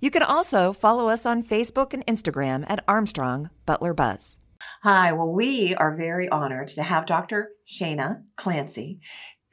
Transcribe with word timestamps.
You 0.00 0.10
can 0.10 0.22
also 0.22 0.72
follow 0.72 1.08
us 1.08 1.26
on 1.26 1.42
Facebook 1.42 1.92
and 1.92 2.06
Instagram 2.06 2.64
at 2.68 2.84
Armstrong 2.88 3.50
Butler 3.66 3.94
Buzz. 3.94 4.38
Hi, 4.82 5.12
well, 5.12 5.32
we 5.32 5.74
are 5.74 5.96
very 5.96 6.28
honored 6.28 6.68
to 6.68 6.82
have 6.82 7.06
Dr. 7.06 7.50
Shana 7.66 8.22
Clancy. 8.36 9.00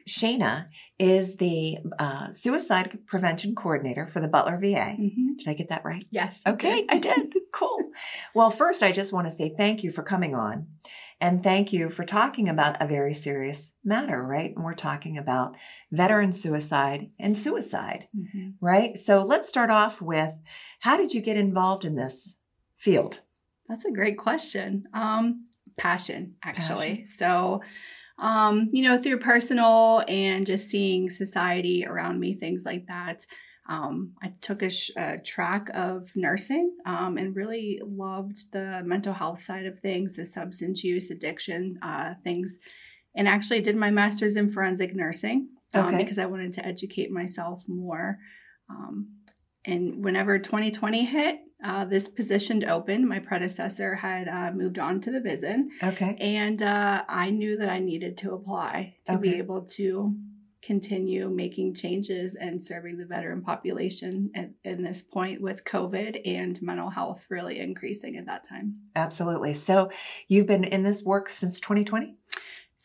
Shana 0.07 0.67
is 0.99 1.37
the 1.37 1.77
uh, 1.97 2.31
suicide 2.31 2.99
prevention 3.07 3.55
coordinator 3.55 4.05
for 4.05 4.19
the 4.19 4.27
Butler 4.27 4.59
VA. 4.61 4.95
Mm-hmm. 4.99 5.33
Did 5.37 5.47
I 5.47 5.53
get 5.53 5.69
that 5.69 5.83
right? 5.83 6.05
Yes. 6.11 6.41
Okay, 6.45 6.85
I 6.89 6.99
did. 6.99 7.33
Well, 8.33 8.49
first, 8.49 8.83
I 8.83 8.91
just 8.91 9.13
want 9.13 9.27
to 9.27 9.31
say 9.31 9.53
thank 9.55 9.83
you 9.83 9.91
for 9.91 10.03
coming 10.03 10.35
on. 10.35 10.67
And 11.21 11.41
thank 11.41 11.71
you 11.71 11.89
for 11.89 12.03
talking 12.03 12.49
about 12.49 12.81
a 12.81 12.87
very 12.87 13.13
serious 13.13 13.73
matter, 13.83 14.21
right? 14.21 14.53
And 14.53 14.65
we're 14.65 14.73
talking 14.73 15.17
about 15.17 15.55
veteran 15.91 16.33
suicide 16.33 17.09
and 17.17 17.37
suicide, 17.37 18.07
mm-hmm. 18.15 18.49
right? 18.59 18.97
So 18.97 19.23
let's 19.23 19.47
start 19.47 19.69
off 19.69 20.01
with 20.01 20.33
how 20.81 20.97
did 20.97 21.13
you 21.13 21.21
get 21.21 21.37
involved 21.37 21.85
in 21.85 21.95
this 21.95 22.37
field? 22.77 23.21
That's 23.69 23.85
a 23.85 23.91
great 23.91 24.17
question. 24.17 24.85
Um, 24.93 25.45
passion, 25.77 26.35
actually. 26.43 26.97
Passion. 26.97 27.07
So, 27.07 27.61
um, 28.19 28.69
you 28.73 28.83
know, 28.83 28.97
through 28.97 29.19
personal 29.19 30.03
and 30.07 30.45
just 30.45 30.69
seeing 30.69 31.09
society 31.09 31.85
around 31.85 32.19
me, 32.19 32.35
things 32.35 32.65
like 32.65 32.87
that. 32.87 33.25
Um, 33.67 34.13
I 34.21 34.33
took 34.41 34.61
a, 34.61 34.69
sh- 34.69 34.91
a, 34.95 35.17
track 35.17 35.69
of 35.73 36.11
nursing 36.15 36.75
um, 36.85 37.17
and 37.17 37.35
really 37.35 37.81
loved 37.83 38.51
the 38.51 38.81
mental 38.85 39.13
health 39.13 39.41
side 39.41 39.65
of 39.65 39.79
things, 39.79 40.15
the 40.15 40.25
substance 40.25 40.83
use, 40.83 41.09
addiction 41.09 41.79
uh, 41.81 42.13
things, 42.23 42.59
and 43.15 43.27
actually 43.27 43.61
did 43.61 43.75
my 43.75 43.89
master's 43.89 44.35
in 44.35 44.51
forensic 44.51 44.95
nursing 44.95 45.49
um, 45.73 45.87
okay. 45.87 45.97
because 45.97 46.19
I 46.19 46.27
wanted 46.27 46.53
to 46.53 46.65
educate 46.65 47.11
myself 47.11 47.63
more. 47.67 48.19
Um, 48.69 49.15
and 49.65 50.03
whenever 50.03 50.37
2020 50.37 51.05
hit, 51.05 51.39
uh, 51.63 51.85
this 51.85 52.07
position 52.07 52.63
opened. 52.65 53.07
My 53.07 53.19
predecessor 53.19 53.95
had 53.95 54.27
uh, 54.27 54.51
moved 54.51 54.77
on 54.77 55.01
to 55.01 55.11
the 55.11 55.19
VISN. 55.19 55.65
Okay. 55.81 56.15
And 56.19 56.61
uh, 56.61 57.03
I 57.07 57.31
knew 57.31 57.57
that 57.57 57.69
I 57.69 57.79
needed 57.79 58.17
to 58.19 58.33
apply 58.33 58.97
to 59.05 59.13
okay. 59.13 59.21
be 59.21 59.35
able 59.35 59.63
to 59.75 60.15
continue 60.65 61.29
making 61.29 61.75
changes 61.75 62.35
and 62.35 62.61
serving 62.61 62.97
the 62.97 63.05
veteran 63.05 63.41
population 63.41 64.31
at, 64.35 64.49
in 64.63 64.83
this 64.83 65.01
point 65.01 65.41
with 65.41 65.63
COVID 65.63 66.21
and 66.25 66.59
mental 66.61 66.89
health 66.89 67.25
really 67.29 67.59
increasing 67.59 68.17
at 68.17 68.25
that 68.25 68.47
time. 68.47 68.75
Absolutely. 68.95 69.53
So 69.53 69.91
you've 70.27 70.47
been 70.47 70.63
in 70.63 70.83
this 70.83 71.03
work 71.03 71.29
since 71.29 71.59
2020? 71.59 72.15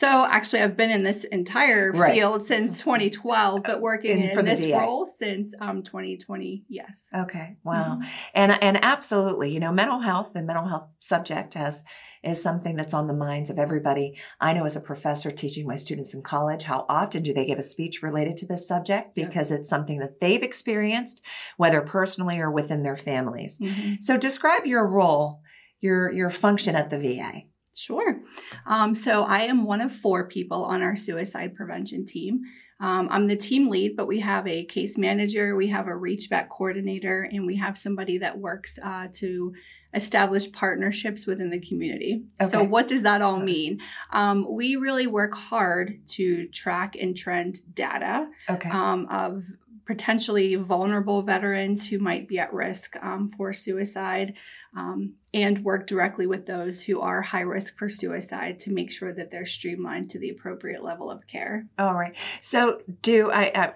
So 0.00 0.24
actually, 0.24 0.62
I've 0.62 0.78
been 0.78 0.90
in 0.90 1.02
this 1.02 1.24
entire 1.24 1.92
right. 1.92 2.14
field 2.14 2.42
since 2.42 2.78
2012, 2.82 3.62
but 3.62 3.82
working 3.82 4.22
in, 4.22 4.38
in 4.38 4.44
this 4.46 4.72
role 4.72 5.06
since 5.06 5.54
um, 5.60 5.82
2020. 5.82 6.64
Yes. 6.70 7.06
Okay. 7.14 7.58
Wow. 7.64 7.98
Mm-hmm. 7.98 8.08
And 8.32 8.64
and 8.64 8.82
absolutely, 8.82 9.52
you 9.52 9.60
know, 9.60 9.72
mental 9.72 10.00
health 10.00 10.30
and 10.34 10.46
mental 10.46 10.66
health 10.66 10.88
subject 10.96 11.52
has 11.52 11.84
is 12.24 12.42
something 12.42 12.76
that's 12.76 12.94
on 12.94 13.08
the 13.08 13.12
minds 13.12 13.50
of 13.50 13.58
everybody. 13.58 14.18
I 14.40 14.54
know 14.54 14.64
as 14.64 14.74
a 14.74 14.80
professor 14.80 15.30
teaching 15.30 15.66
my 15.66 15.76
students 15.76 16.14
in 16.14 16.22
college, 16.22 16.62
how 16.62 16.86
often 16.88 17.22
do 17.22 17.34
they 17.34 17.44
give 17.44 17.58
a 17.58 17.62
speech 17.62 18.02
related 18.02 18.38
to 18.38 18.46
this 18.46 18.66
subject 18.66 19.14
because 19.14 19.50
yeah. 19.50 19.58
it's 19.58 19.68
something 19.68 19.98
that 19.98 20.18
they've 20.18 20.42
experienced, 20.42 21.20
whether 21.58 21.82
personally 21.82 22.38
or 22.38 22.50
within 22.50 22.84
their 22.84 22.96
families. 22.96 23.58
Mm-hmm. 23.58 23.96
So 24.00 24.16
describe 24.16 24.64
your 24.64 24.86
role, 24.86 25.42
your 25.78 26.10
your 26.10 26.30
function 26.30 26.74
at 26.74 26.88
the 26.88 26.98
VA. 26.98 27.42
Sure. 27.74 28.20
Um, 28.66 28.94
so 28.94 29.22
I 29.22 29.42
am 29.42 29.64
one 29.64 29.80
of 29.80 29.94
four 29.94 30.26
people 30.26 30.64
on 30.64 30.82
our 30.82 30.96
suicide 30.96 31.54
prevention 31.54 32.04
team. 32.04 32.42
Um, 32.80 33.08
I'm 33.10 33.28
the 33.28 33.36
team 33.36 33.68
lead, 33.68 33.94
but 33.96 34.06
we 34.06 34.20
have 34.20 34.46
a 34.46 34.64
case 34.64 34.96
manager, 34.96 35.54
we 35.54 35.68
have 35.68 35.86
a 35.86 35.94
reach 35.94 36.30
back 36.30 36.48
coordinator, 36.48 37.28
and 37.30 37.46
we 37.46 37.56
have 37.56 37.76
somebody 37.76 38.18
that 38.18 38.38
works 38.38 38.78
uh, 38.82 39.08
to 39.14 39.52
establish 39.92 40.50
partnerships 40.52 41.26
within 41.26 41.50
the 41.50 41.60
community. 41.60 42.24
Okay. 42.40 42.50
So, 42.50 42.64
what 42.64 42.88
does 42.88 43.02
that 43.02 43.20
all 43.20 43.38
mean? 43.38 43.80
Um, 44.12 44.46
we 44.48 44.76
really 44.76 45.06
work 45.06 45.36
hard 45.36 46.00
to 46.08 46.46
track 46.48 46.96
and 46.98 47.14
trend 47.16 47.60
data 47.74 48.28
okay. 48.48 48.70
um, 48.70 49.06
of 49.10 49.44
potentially 49.90 50.54
vulnerable 50.54 51.20
veterans 51.20 51.88
who 51.88 51.98
might 51.98 52.28
be 52.28 52.38
at 52.38 52.52
risk 52.52 52.94
um, 53.02 53.28
for 53.28 53.52
suicide 53.52 54.34
um, 54.76 55.14
and 55.34 55.64
work 55.64 55.84
directly 55.88 56.28
with 56.28 56.46
those 56.46 56.80
who 56.80 57.00
are 57.00 57.20
high 57.22 57.40
risk 57.40 57.76
for 57.76 57.88
suicide 57.88 58.56
to 58.56 58.70
make 58.70 58.92
sure 58.92 59.12
that 59.12 59.32
they're 59.32 59.44
streamlined 59.44 60.08
to 60.08 60.20
the 60.20 60.30
appropriate 60.30 60.84
level 60.84 61.10
of 61.10 61.26
care. 61.26 61.66
All 61.76 61.94
right. 61.94 62.16
So, 62.40 62.82
do 63.02 63.32
I? 63.32 63.50
I 63.52 63.72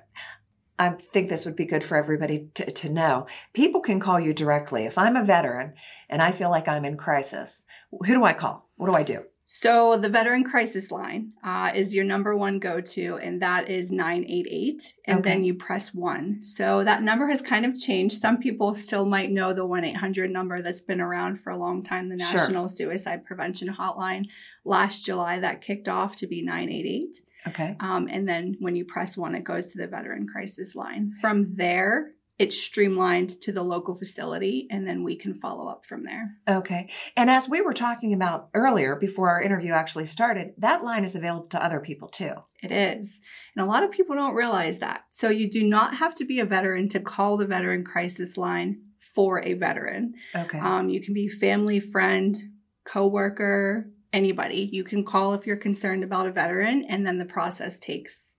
I 0.78 0.90
think 0.90 1.28
this 1.28 1.44
would 1.44 1.56
be 1.56 1.66
good 1.66 1.82
for 1.82 1.96
everybody 1.96 2.48
to, 2.54 2.70
to 2.70 2.88
know. 2.88 3.26
People 3.52 3.80
can 3.80 3.98
call 3.98 4.20
you 4.20 4.32
directly. 4.32 4.84
If 4.84 4.98
I'm 4.98 5.16
a 5.16 5.24
veteran 5.24 5.74
and 6.08 6.22
I 6.22 6.30
feel 6.30 6.50
like 6.50 6.68
I'm 6.68 6.84
in 6.84 6.96
crisis, 6.96 7.64
who 7.90 8.06
do 8.06 8.24
I 8.24 8.34
call? 8.34 8.68
What 8.76 8.88
do 8.88 8.94
I 8.94 9.02
do? 9.02 9.24
So 9.46 9.98
the 9.98 10.08
Veteran 10.08 10.42
Crisis 10.42 10.90
Line 10.90 11.32
uh, 11.44 11.70
is 11.74 11.94
your 11.94 12.04
number 12.04 12.34
one 12.34 12.58
go-to, 12.58 13.16
and 13.22 13.42
that 13.42 13.68
is 13.68 13.90
988, 13.90 14.94
and 15.06 15.18
okay. 15.18 15.28
then 15.28 15.44
you 15.44 15.54
press 15.54 15.92
one. 15.92 16.42
So 16.42 16.82
that 16.82 17.02
number 17.02 17.28
has 17.28 17.42
kind 17.42 17.66
of 17.66 17.78
changed. 17.78 18.20
Some 18.20 18.38
people 18.38 18.74
still 18.74 19.04
might 19.04 19.30
know 19.30 19.52
the 19.52 19.66
1-800 19.66 20.30
number 20.30 20.62
that's 20.62 20.80
been 20.80 21.00
around 21.00 21.40
for 21.40 21.50
a 21.50 21.58
long 21.58 21.82
time, 21.82 22.08
the 22.08 22.16
National 22.16 22.68
sure. 22.68 22.76
Suicide 22.76 23.26
Prevention 23.26 23.68
Hotline. 23.68 24.28
Last 24.64 25.04
July, 25.04 25.40
that 25.40 25.60
kicked 25.60 25.88
off 25.88 26.16
to 26.16 26.26
be 26.26 26.42
988. 26.42 27.16
Okay. 27.46 27.76
Um, 27.80 28.08
and 28.10 28.26
then 28.26 28.56
when 28.60 28.74
you 28.76 28.86
press 28.86 29.16
one, 29.16 29.34
it 29.34 29.44
goes 29.44 29.72
to 29.72 29.78
the 29.78 29.86
Veteran 29.86 30.26
Crisis 30.26 30.74
Line. 30.74 31.12
From 31.20 31.54
there, 31.54 32.12
it's 32.38 32.60
streamlined 32.60 33.40
to 33.42 33.52
the 33.52 33.62
local 33.62 33.94
facility 33.94 34.66
and 34.70 34.88
then 34.88 35.04
we 35.04 35.14
can 35.14 35.34
follow 35.34 35.68
up 35.68 35.84
from 35.84 36.04
there. 36.04 36.36
Okay. 36.48 36.90
And 37.16 37.30
as 37.30 37.48
we 37.48 37.60
were 37.60 37.74
talking 37.74 38.12
about 38.12 38.48
earlier 38.54 38.96
before 38.96 39.30
our 39.30 39.40
interview 39.40 39.72
actually 39.72 40.06
started, 40.06 40.52
that 40.58 40.82
line 40.82 41.04
is 41.04 41.14
available 41.14 41.46
to 41.48 41.64
other 41.64 41.78
people 41.78 42.08
too. 42.08 42.32
It 42.62 42.72
is. 42.72 43.20
And 43.54 43.64
a 43.64 43.68
lot 43.68 43.84
of 43.84 43.92
people 43.92 44.16
don't 44.16 44.34
realize 44.34 44.80
that. 44.80 45.04
So 45.12 45.28
you 45.28 45.48
do 45.48 45.62
not 45.62 45.96
have 45.96 46.14
to 46.16 46.24
be 46.24 46.40
a 46.40 46.44
veteran 46.44 46.88
to 46.90 47.00
call 47.00 47.36
the 47.36 47.46
veteran 47.46 47.84
crisis 47.84 48.36
line 48.36 48.82
for 48.98 49.40
a 49.44 49.54
veteran. 49.54 50.14
Okay. 50.34 50.58
Um, 50.58 50.88
you 50.88 51.00
can 51.00 51.14
be 51.14 51.28
family, 51.28 51.78
friend, 51.78 52.36
coworker, 52.84 53.88
anybody. 54.12 54.68
You 54.72 54.82
can 54.82 55.04
call 55.04 55.34
if 55.34 55.46
you're 55.46 55.56
concerned 55.56 56.02
about 56.02 56.26
a 56.26 56.32
veteran 56.32 56.84
and 56.88 57.06
then 57.06 57.18
the 57.18 57.24
process 57.24 57.78
takes 57.78 58.33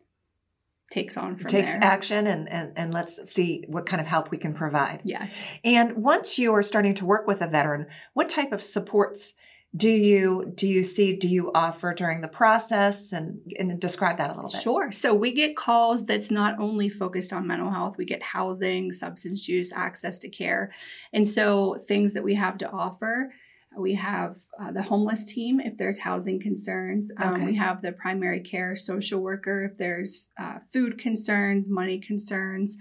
takes 0.92 1.18
on 1.18 1.36
from 1.36 1.48
takes 1.48 1.74
there. 1.74 1.84
action 1.84 2.28
and, 2.28 2.48
and 2.50 2.72
and 2.76 2.94
let's 2.94 3.32
see 3.32 3.66
what 3.68 3.86
kind 3.86 4.00
of 4.00 4.08
help 4.08 4.32
we 4.32 4.38
can 4.38 4.54
provide. 4.54 5.02
Yes. 5.04 5.36
And 5.64 5.98
once 5.98 6.38
you 6.38 6.54
are 6.54 6.62
starting 6.62 6.94
to 6.96 7.06
work 7.06 7.28
with 7.28 7.42
a 7.42 7.48
veteran 7.48 7.88
what 8.14 8.30
type 8.30 8.52
of 8.52 8.62
supports 8.62 9.34
do 9.76 9.90
you 9.90 10.52
do 10.56 10.68
you 10.68 10.84
see 10.84 11.16
do 11.18 11.28
you 11.28 11.52
offer 11.54 11.94
during 11.94 12.22
the 12.22 12.28
process? 12.28 13.12
And, 13.12 13.40
and 13.58 13.80
describe 13.80 14.18
that 14.20 14.30
a 14.30 14.36
little 14.36 14.50
bit. 14.50 14.62
Sure. 14.62 14.92
So 14.92 15.14
we 15.14 15.34
get 15.34 15.58
calls 15.58 16.06
that's 16.06 16.32
not 16.32 16.60
only 16.60 16.88
focused 16.88 17.34
on 17.34 17.48
mental 17.48 17.72
health 17.72 17.98
we 17.98 18.06
get 18.06 18.22
housing 18.24 18.92
substance 18.92 19.48
use 19.48 19.74
access 19.74 20.20
to 20.20 20.30
care. 20.30 20.72
And 21.12 21.28
so 21.28 21.78
things 21.88 22.14
that 22.14 22.24
we 22.24 22.36
have 22.36 22.58
to 22.60 22.70
offer 22.70 23.34
we 23.78 23.96
have 23.96 24.38
uh, 24.60 24.72
the 24.72 24.82
homeless 24.82 25.26
team 25.26 25.60
if 25.60 25.78
there's 25.78 26.00
housing 26.00 26.42
concerns. 26.42 27.12
Um, 27.18 27.36
okay. 27.36 27.46
We 27.46 27.56
have 27.56 27.82
the 27.82 27.92
primary 27.92 28.40
care 28.40 28.76
social 28.76 29.22
worker 29.22 29.66
if 29.66 29.78
there's 29.78 30.30
uh, 30.40 30.60
food 30.60 30.98
concerns, 30.98 31.70
money 31.70 32.00
concerns, 32.00 32.78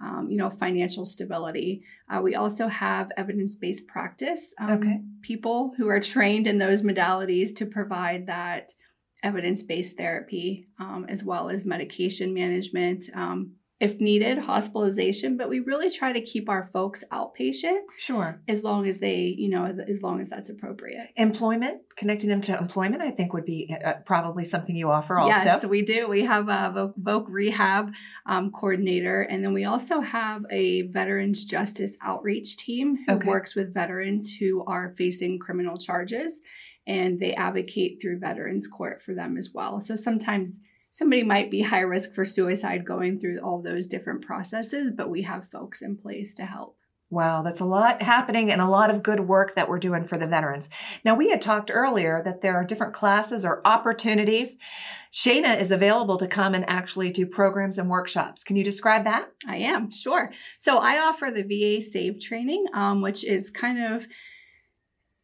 um, 0.00 0.28
you 0.30 0.36
know, 0.36 0.50
financial 0.50 1.04
stability. 1.04 1.82
Uh, 2.08 2.20
we 2.22 2.34
also 2.34 2.68
have 2.68 3.10
evidence 3.16 3.54
based 3.54 3.86
practice 3.86 4.54
um, 4.60 4.70
okay. 4.70 5.00
people 5.22 5.72
who 5.76 5.88
are 5.88 6.00
trained 6.00 6.46
in 6.46 6.58
those 6.58 6.82
modalities 6.82 7.54
to 7.56 7.66
provide 7.66 8.26
that 8.26 8.72
evidence 9.22 9.62
based 9.62 9.96
therapy 9.96 10.68
um, 10.78 11.06
as 11.08 11.24
well 11.24 11.50
as 11.50 11.64
medication 11.64 12.32
management. 12.32 13.04
If 13.80 14.00
needed, 14.00 14.38
hospitalization, 14.38 15.36
but 15.36 15.48
we 15.48 15.60
really 15.60 15.88
try 15.88 16.12
to 16.12 16.20
keep 16.20 16.48
our 16.48 16.64
folks 16.64 17.04
outpatient. 17.12 17.82
Sure. 17.96 18.40
As 18.48 18.64
long 18.64 18.88
as 18.88 18.98
they, 18.98 19.20
you 19.20 19.48
know, 19.48 19.66
as 19.66 20.02
long 20.02 20.20
as 20.20 20.30
that's 20.30 20.48
appropriate. 20.48 21.10
Employment, 21.16 21.82
connecting 21.96 22.28
them 22.28 22.40
to 22.40 22.58
employment, 22.58 23.02
I 23.02 23.12
think 23.12 23.32
would 23.32 23.44
be 23.44 23.72
uh, 23.84 23.94
probably 24.04 24.44
something 24.44 24.74
you 24.74 24.90
offer 24.90 25.18
also. 25.18 25.44
Yes, 25.44 25.64
we 25.64 25.82
do. 25.82 26.08
We 26.08 26.24
have 26.24 26.48
a 26.48 26.92
Voc 27.00 27.26
Rehab 27.28 27.92
um, 28.26 28.50
coordinator, 28.50 29.22
and 29.22 29.44
then 29.44 29.52
we 29.52 29.64
also 29.64 30.00
have 30.00 30.42
a 30.50 30.82
Veterans 30.82 31.44
Justice 31.44 31.96
Outreach 32.02 32.56
team 32.56 32.98
who 33.06 33.14
okay. 33.14 33.28
works 33.28 33.54
with 33.54 33.72
veterans 33.72 34.28
who 34.38 34.64
are 34.66 34.92
facing 34.98 35.38
criminal 35.38 35.76
charges 35.76 36.40
and 36.88 37.20
they 37.20 37.34
advocate 37.34 38.00
through 38.00 38.18
Veterans 38.18 38.66
Court 38.66 39.00
for 39.00 39.14
them 39.14 39.36
as 39.36 39.50
well. 39.52 39.80
So 39.80 39.94
sometimes 39.94 40.58
somebody 40.98 41.22
might 41.22 41.48
be 41.48 41.62
high 41.62 41.78
risk 41.78 42.12
for 42.12 42.24
suicide 42.24 42.84
going 42.84 43.20
through 43.20 43.38
all 43.38 43.62
those 43.62 43.86
different 43.86 44.20
processes, 44.20 44.90
but 44.90 45.08
we 45.08 45.22
have 45.22 45.48
folks 45.48 45.80
in 45.80 45.96
place 45.96 46.34
to 46.34 46.44
help. 46.44 46.76
Wow, 47.08 47.42
that's 47.42 47.60
a 47.60 47.64
lot 47.64 48.02
happening 48.02 48.50
and 48.50 48.60
a 48.60 48.68
lot 48.68 48.90
of 48.90 49.04
good 49.04 49.20
work 49.20 49.54
that 49.54 49.68
we're 49.68 49.78
doing 49.78 50.04
for 50.04 50.18
the 50.18 50.26
veterans. 50.26 50.68
Now, 51.04 51.14
we 51.14 51.30
had 51.30 51.40
talked 51.40 51.70
earlier 51.72 52.20
that 52.24 52.42
there 52.42 52.56
are 52.56 52.64
different 52.64 52.92
classes 52.92 53.44
or 53.44 53.66
opportunities. 53.66 54.56
Shayna 55.12 55.58
is 55.58 55.70
available 55.70 56.18
to 56.18 56.26
come 56.26 56.54
and 56.54 56.68
actually 56.68 57.12
do 57.12 57.26
programs 57.26 57.78
and 57.78 57.88
workshops. 57.88 58.42
Can 58.42 58.56
you 58.56 58.64
describe 58.64 59.04
that? 59.04 59.30
I 59.46 59.58
am, 59.58 59.90
sure. 59.90 60.32
So, 60.58 60.78
I 60.78 60.98
offer 60.98 61.30
the 61.30 61.44
VA 61.44 61.80
SAVE 61.80 62.20
training, 62.20 62.66
um, 62.74 63.00
which 63.00 63.24
is 63.24 63.50
kind 63.50 63.94
of 63.94 64.06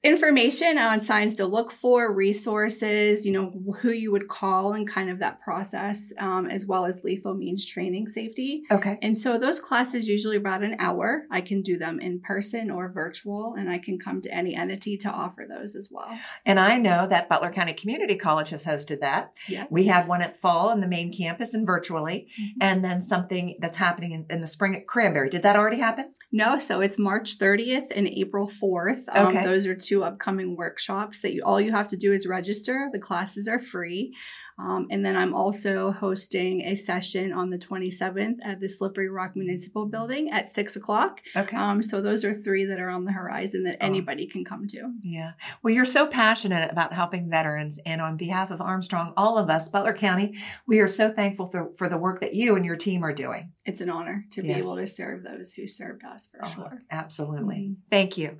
information 0.04 0.76
on 0.76 1.00
signs 1.00 1.34
to 1.36 1.46
look 1.46 1.72
for, 1.72 2.12
resources, 2.12 3.24
you 3.24 3.32
know, 3.32 3.52
who 3.80 3.90
you 3.90 4.12
would 4.12 4.28
call 4.28 4.74
and 4.74 4.86
kind 4.86 5.08
of 5.08 5.18
that 5.20 5.40
process, 5.40 6.12
um, 6.18 6.46
as 6.46 6.66
well 6.66 6.84
as 6.84 7.02
lethal 7.02 7.34
means 7.34 7.64
training 7.64 8.06
safety. 8.06 8.62
Okay. 8.70 8.98
And 9.00 9.16
so 9.16 9.38
those 9.38 9.58
classes 9.60 10.06
usually 10.06 10.36
about 10.36 10.62
an 10.62 10.76
hour. 10.78 11.24
I 11.30 11.40
can 11.40 11.62
do 11.62 11.78
them 11.78 12.00
in 12.00 12.20
person 12.20 12.70
or 12.70 12.90
virtual, 12.90 13.54
and 13.58 13.70
I 13.70 13.78
can 13.78 13.98
come 13.98 14.20
to 14.20 14.32
any 14.32 14.54
entity 14.54 14.98
to 14.98 15.10
offer 15.10 15.46
those 15.48 15.74
as 15.74 15.88
well. 15.90 16.18
And 16.44 16.60
I 16.60 16.76
know 16.76 17.06
that 17.08 17.30
Butler 17.30 17.50
County 17.50 17.72
Community 17.72 18.16
College 18.16 18.50
has 18.50 18.66
hosted 18.66 19.00
that. 19.00 19.34
Yes. 19.48 19.66
We 19.70 19.86
had 19.86 20.06
one 20.06 20.20
at 20.20 20.36
fall 20.36 20.70
in 20.70 20.80
the 20.80 20.86
main 20.86 21.12
campus 21.12 21.54
and 21.54 21.66
virtually, 21.66 22.28
mm-hmm. 22.38 22.58
and 22.60 22.84
then 22.84 23.00
something 23.00 23.56
that's 23.60 23.78
happening 23.78 24.12
in, 24.12 24.26
in, 24.28 24.40
the 24.42 24.46
spring 24.46 24.76
at 24.76 24.86
Cranberry. 24.86 25.30
Did 25.30 25.42
that 25.44 25.56
already 25.56 25.78
happen? 25.78 26.12
No. 26.30 26.58
So 26.58 26.82
it's 26.82 26.98
March 26.98 27.38
30th 27.38 27.86
and 27.96 28.06
April 28.06 28.48
4th. 28.48 29.04
Um, 29.14 29.28
okay. 29.28 29.44
Those 29.44 29.66
are 29.66 29.74
two 29.74 29.93
two 29.94 30.04
upcoming 30.04 30.56
workshops 30.56 31.20
that 31.20 31.34
you 31.34 31.42
all 31.44 31.60
you 31.60 31.72
have 31.72 31.88
to 31.88 31.96
do 31.96 32.12
is 32.12 32.26
register. 32.26 32.88
The 32.92 32.98
classes 32.98 33.48
are 33.48 33.60
free. 33.60 34.14
Um, 34.56 34.86
and 34.90 35.04
then 35.04 35.16
I'm 35.16 35.34
also 35.34 35.90
hosting 35.90 36.60
a 36.62 36.76
session 36.76 37.32
on 37.32 37.50
the 37.50 37.58
27th 37.58 38.36
at 38.42 38.60
the 38.60 38.68
Slippery 38.68 39.08
Rock 39.08 39.34
Municipal 39.34 39.86
Building 39.86 40.30
at 40.30 40.48
six 40.48 40.76
o'clock. 40.76 41.20
Okay. 41.34 41.56
Um, 41.56 41.82
so 41.82 42.00
those 42.00 42.24
are 42.24 42.40
three 42.40 42.64
that 42.66 42.78
are 42.78 42.88
on 42.88 43.04
the 43.04 43.10
horizon 43.10 43.64
that 43.64 43.78
oh. 43.80 43.86
anybody 43.86 44.28
can 44.28 44.44
come 44.44 44.68
to. 44.68 44.92
Yeah. 45.02 45.32
Well, 45.62 45.74
you're 45.74 45.84
so 45.84 46.06
passionate 46.06 46.70
about 46.70 46.92
helping 46.92 47.28
veterans. 47.28 47.80
And 47.84 48.00
on 48.00 48.16
behalf 48.16 48.52
of 48.52 48.60
Armstrong, 48.60 49.12
all 49.16 49.38
of 49.38 49.50
us, 49.50 49.68
Butler 49.68 49.92
County, 49.92 50.38
we 50.68 50.78
are 50.78 50.88
so 50.88 51.10
thankful 51.10 51.46
for, 51.46 51.72
for 51.74 51.88
the 51.88 51.98
work 51.98 52.20
that 52.20 52.34
you 52.34 52.54
and 52.54 52.64
your 52.64 52.76
team 52.76 53.02
are 53.02 53.12
doing. 53.12 53.52
It's 53.64 53.80
an 53.80 53.90
honor 53.90 54.24
to 54.32 54.44
yes. 54.44 54.54
be 54.54 54.60
able 54.60 54.76
to 54.76 54.86
serve 54.86 55.24
those 55.24 55.52
who 55.52 55.66
served 55.66 56.04
us 56.04 56.28
for 56.28 56.44
oh, 56.44 56.48
sure. 56.48 56.82
Absolutely. 56.92 57.56
Mm-hmm. 57.56 57.72
Thank 57.90 58.18
you. 58.18 58.38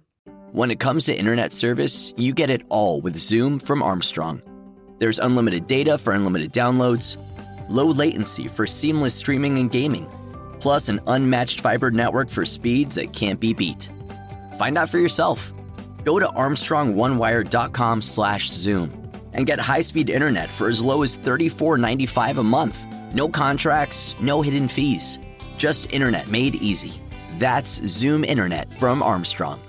When 0.55 0.71
it 0.71 0.79
comes 0.79 1.07
to 1.07 1.19
internet 1.19 1.53
service, 1.53 2.15
you 2.17 2.33
get 2.33 2.49
it 2.49 2.63
all 2.69 3.01
with 3.01 3.17
Zoom 3.17 3.59
from 3.59 3.83
Armstrong. 3.83 4.41
There's 5.01 5.19
unlimited 5.19 5.67
data 5.67 5.99
for 5.99 6.13
unlimited 6.13 6.53
downloads, 6.53 7.17
low 7.69 7.87
latency 7.87 8.47
for 8.47 8.67
seamless 8.67 9.17
streaming 9.17 9.59
and 9.59 9.69
gaming, 9.69 10.07
plus 10.61 10.89
an 10.89 11.01
unmatched 11.09 11.61
fiber 11.61 11.91
network 11.91 12.31
for 12.31 12.45
speeds 12.45 12.95
that 12.95 13.13
can't 13.13 13.41
be 13.41 13.53
beat. 13.53 13.91
Find 14.57 14.79
out 14.79 14.89
for 14.89 14.99
yourself. 14.99 15.53
Go 16.05 16.21
to 16.21 16.27
armstrongonewire.com/zoom 16.27 19.11
and 19.33 19.47
get 19.47 19.59
high-speed 19.59 20.09
internet 20.09 20.51
for 20.51 20.69
as 20.69 20.81
low 20.81 21.03
as 21.03 21.19
$34.95 21.19 22.39
a 22.39 22.45
month. 22.45 22.87
No 23.13 23.29
contracts, 23.29 24.15
no 24.21 24.41
hidden 24.41 24.69
fees. 24.69 25.19
Just 25.59 25.93
internet 25.93 26.29
made 26.29 26.55
easy. 26.63 27.03
That's 27.41 27.85
Zoom 27.85 28.23
Internet 28.23 28.73
from 28.73 29.03
Armstrong. 29.03 29.61